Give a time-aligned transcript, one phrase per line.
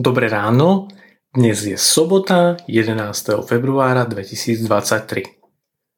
[0.00, 0.88] Dobré ráno,
[1.28, 3.44] dnes je sobota 11.
[3.44, 4.64] februára 2023.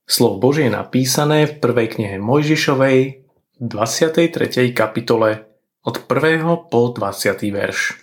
[0.02, 3.22] Slovo Božie je napísané v prvej knihe Mojžišovej
[3.62, 4.74] 23.
[4.74, 5.46] kapitole
[5.86, 6.66] od 1.
[6.66, 7.46] po 20.
[7.54, 8.02] verš.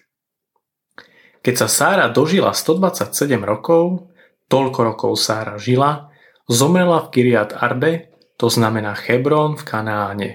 [1.43, 4.07] Keď sa Sára dožila 127 rokov,
[4.47, 6.15] toľko rokov Sára žila,
[6.47, 10.29] zomrela v Kiriat Arbe, to znamená Hebron v Kanáne.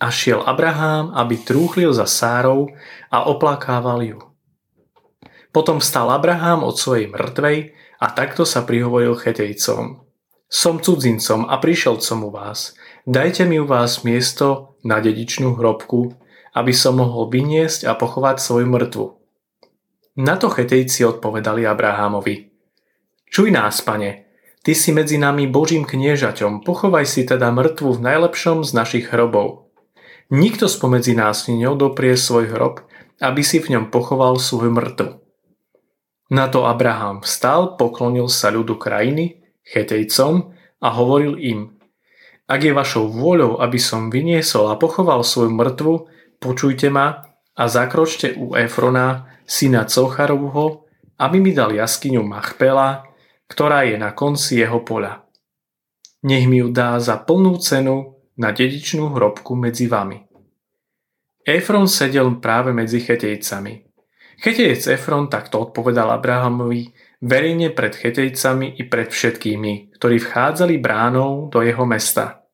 [0.00, 2.72] A šiel Abraham, aby trúchlil za Sárou
[3.12, 4.27] a oplakával ju.
[5.48, 7.58] Potom vstal Abraham od svojej mŕtvej
[7.98, 10.04] a takto sa prihovoril chetejcom.
[10.48, 12.72] Som cudzincom a prišiel som u vás.
[13.04, 16.16] Dajte mi u vás miesto na dedičnú hrobku,
[16.56, 19.06] aby som mohol vyniesť a pochovať svoju mŕtvu.
[20.18, 22.50] Na to chetejci odpovedali Abrahamovi.
[23.28, 24.24] Čuj nás, pane,
[24.64, 29.68] ty si medzi nami Božím kniežaťom, pochovaj si teda mŕtvu v najlepšom z našich hrobov.
[30.32, 32.84] Nikto spomedzi nás neodoprie svoj hrob,
[33.20, 35.27] aby si v ňom pochoval svoju mŕtvu.
[36.28, 40.52] Na to Abraham vstal, poklonil sa ľudu krajiny, chetejcom
[40.84, 41.60] a hovoril im
[42.48, 45.94] Ak je vašou vôľou, aby som vyniesol a pochoval svoju mŕtvu,
[46.36, 47.24] počujte ma
[47.56, 53.08] a zakročte u Efrona, syna Cocharovho, aby mi dal jaskyňu Machpela,
[53.48, 55.24] ktorá je na konci jeho poľa.
[56.28, 60.28] Nech mi ju dá za plnú cenu na dedičnú hrobku medzi vami.
[61.48, 63.84] Efron sedel práve medzi chetejcami–
[64.38, 71.58] Chetejec Efron takto odpovedal Abrahamovi verejne pred chetejcami i pred všetkými, ktorí vchádzali bránou do
[71.58, 72.46] jeho mesta.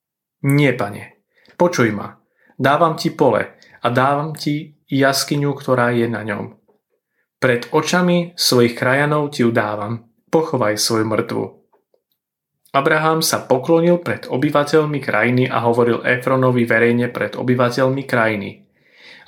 [0.48, 1.20] Nie, pane,
[1.60, 2.16] počuj ma,
[2.56, 6.56] dávam ti pole a dávam ti jaskyňu, ktorá je na ňom.
[7.36, 11.44] Pred očami svojich krajanov ti ju dávam, pochovaj svoju mŕtvu.
[12.74, 18.66] Abraham sa poklonil pred obyvateľmi krajiny a hovoril Efronovi verejne pred obyvateľmi krajiny.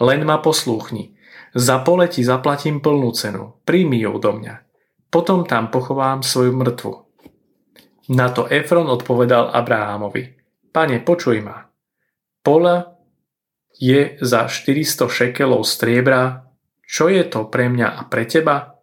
[0.01, 1.16] Len ma poslúchni,
[1.57, 3.65] za pole ti zaplatím plnú cenu.
[3.65, 4.55] Príjmi ju do mňa.
[5.09, 6.93] Potom tam pochovám svoju mŕtvu.
[8.13, 10.37] Na to Efron odpovedal Abrahamovi.
[10.69, 11.65] Pane, počuj ma.
[12.45, 12.75] Pole
[13.81, 16.45] je za 400 šekelov striebra.
[16.85, 18.77] Čo je to pre mňa a pre teba?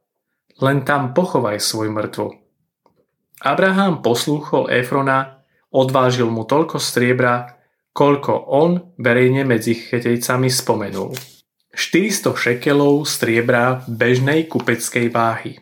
[0.58, 2.28] Len tam pochovaj svoju mŕtvu.
[3.46, 7.60] Abraham poslúchol Efrona, odvážil mu toľko striebra,
[7.94, 11.14] koľko on verejne medzi chetejcami spomenul.
[11.74, 15.58] 400 šekelov striebra bežnej kupeckej váhy.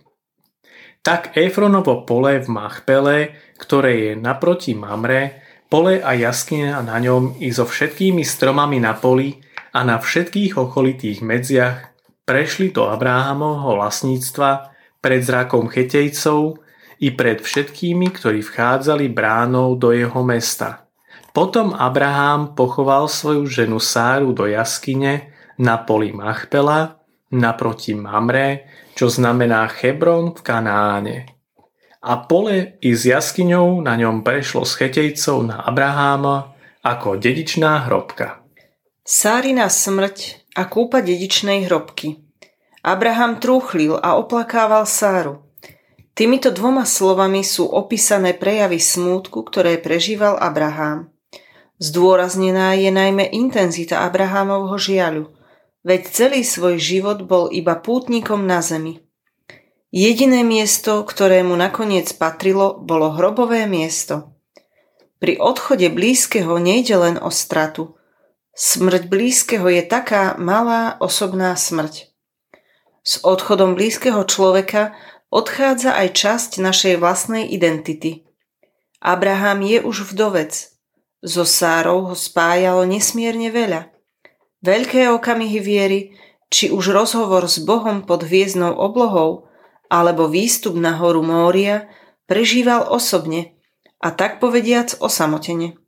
[1.01, 3.17] Tak Efronovo pole v Machpele,
[3.57, 9.39] ktoré je naproti Mamre, pole a jaskyňa na ňom i so všetkými stromami na poli
[9.71, 11.95] a na všetkých okolitých medziach
[12.27, 16.59] prešli do Abráhamovho vlastníctva pred zrakom chetejcov
[17.01, 20.85] i pred všetkými, ktorí vchádzali bránou do jeho mesta.
[21.31, 27.01] Potom Abraham pochoval svoju ženu Sáru do jaskyne na poli Machpela
[27.31, 28.67] naproti Mamre,
[28.97, 31.17] čo znamená Hebron v Kanáne.
[32.01, 38.41] A pole i s jaskyňou na ňom prešlo s chetejcov na Abraháma ako dedičná hrobka.
[39.05, 42.19] Sárina smrť a kúpa dedičnej hrobky.
[42.81, 45.45] Abraham trúchlil a oplakával Sáru.
[46.17, 51.13] Týmito dvoma slovami sú opísané prejavy smútku, ktoré prežíval Abraham.
[51.77, 55.29] Zdôraznená je najmä intenzita Abrahámovho žiaľu–
[55.81, 59.01] veď celý svoj život bol iba pútnikom na zemi.
[59.91, 64.31] Jediné miesto, ktorému nakoniec patrilo, bolo hrobové miesto.
[65.19, 67.99] Pri odchode blízkeho nejde len o stratu.
[68.55, 72.07] Smrť blízkeho je taká malá osobná smrť.
[73.03, 74.95] S odchodom blízkeho človeka
[75.27, 78.23] odchádza aj časť našej vlastnej identity.
[79.03, 80.71] Abraham je už vdovec.
[81.19, 83.90] So Sárou ho spájalo nesmierne veľa.
[84.61, 86.13] Veľké okamihy viery,
[86.53, 89.49] či už rozhovor s Bohom pod hviezdnou oblohou,
[89.89, 91.89] alebo výstup na horu Mória,
[92.29, 93.57] prežíval osobne
[93.97, 95.81] a tak povediac osamotene.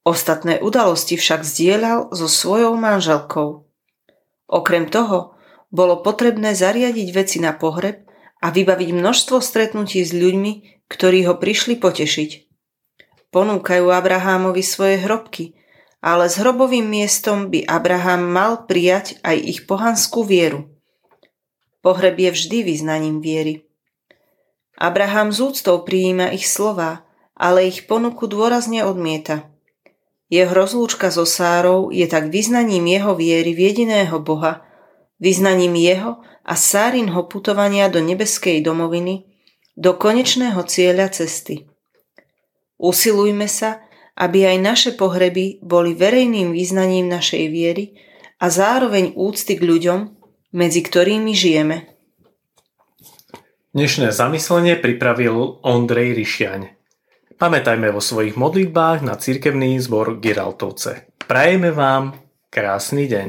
[0.00, 3.68] Ostatné udalosti však zdieľal so svojou manželkou.
[4.48, 5.36] Okrem toho,
[5.68, 8.08] bolo potrebné zariadiť veci na pohreb
[8.40, 12.30] a vybaviť množstvo stretnutí s ľuďmi, ktorí ho prišli potešiť.
[13.28, 15.52] Ponúkajú Abrahámovi svoje hrobky–
[16.04, 20.68] ale s hrobovým miestom by Abraham mal prijať aj ich pohanskú vieru.
[21.80, 23.64] Pohreb je vždy vyznaním viery.
[24.76, 29.48] Abraham z úctou prijíma ich slova, ale ich ponuku dôrazne odmieta.
[30.28, 34.60] Jeho rozlúčka so Sárou je tak vyznaním jeho viery v jediného Boha,
[35.16, 39.24] vyznaním jeho a Sárinho putovania do nebeskej domoviny,
[39.72, 41.64] do konečného cieľa cesty.
[42.76, 43.83] Usilujme sa,
[44.14, 47.98] aby aj naše pohreby boli verejným význaním našej viery
[48.38, 50.00] a zároveň úcty k ľuďom,
[50.54, 51.76] medzi ktorými žijeme.
[53.74, 56.62] Dnešné zamyslenie pripravil Ondrej Ryšiaň.
[57.34, 61.10] Pamätajme vo svojich modlitbách na cirkevný zbor Giraltovce.
[61.26, 62.14] Prajeme vám
[62.54, 63.28] krásny deň.